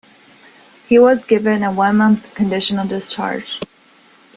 He 0.89 0.97
was 0.97 1.25
given 1.25 1.61
a 1.61 1.71
one-month 1.71 2.33
conditional 2.33 2.87
discharge. 2.87 3.61